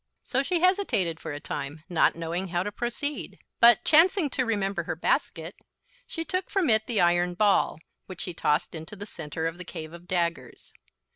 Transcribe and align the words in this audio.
So 0.23 0.41
she 0.41 0.61
hesitated 0.61 1.19
for 1.19 1.31
a 1.31 1.39
time, 1.39 1.83
not 1.87 2.15
knowing 2.15 2.47
how 2.47 2.63
to 2.63 2.71
proceed; 2.71 3.37
but, 3.59 3.83
chancing 3.85 4.31
to 4.31 4.47
remember 4.47 4.81
her 4.85 4.95
basket, 4.95 5.55
she 6.07 6.25
took 6.25 6.49
from 6.49 6.71
it 6.71 6.87
the 6.87 6.99
iron 6.99 7.35
ball, 7.35 7.77
which 8.07 8.21
she 8.21 8.33
tossed 8.33 8.73
into 8.73 8.95
the 8.95 9.05
center 9.05 9.45
of 9.45 9.59
the 9.59 9.63
Cave 9.63 9.93
of 9.93 10.07
Daggers. 10.07 10.73